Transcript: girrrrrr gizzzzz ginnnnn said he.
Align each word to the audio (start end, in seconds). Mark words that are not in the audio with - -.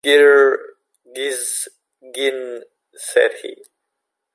girrrrrr 0.03 0.57
gizzzzz 1.15 1.67
ginnnnn 2.15 2.63
said 3.09 3.33
he. 3.43 3.53